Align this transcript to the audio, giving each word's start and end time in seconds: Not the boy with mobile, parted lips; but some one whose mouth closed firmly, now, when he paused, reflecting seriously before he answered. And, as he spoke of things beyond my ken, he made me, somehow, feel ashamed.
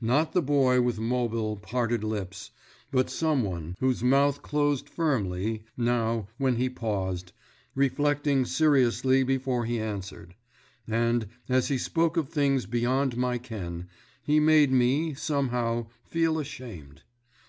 Not 0.00 0.32
the 0.32 0.42
boy 0.42 0.80
with 0.80 1.00
mobile, 1.00 1.56
parted 1.56 2.04
lips; 2.04 2.52
but 2.92 3.10
some 3.10 3.42
one 3.42 3.74
whose 3.80 4.00
mouth 4.00 4.40
closed 4.40 4.88
firmly, 4.88 5.64
now, 5.76 6.28
when 6.38 6.54
he 6.54 6.68
paused, 6.70 7.32
reflecting 7.74 8.44
seriously 8.44 9.24
before 9.24 9.64
he 9.64 9.80
answered. 9.80 10.36
And, 10.86 11.26
as 11.48 11.66
he 11.66 11.78
spoke 11.78 12.16
of 12.16 12.28
things 12.28 12.64
beyond 12.66 13.16
my 13.16 13.38
ken, 13.38 13.88
he 14.22 14.38
made 14.38 14.70
me, 14.70 15.14
somehow, 15.14 15.88
feel 16.04 16.38
ashamed. 16.38 17.02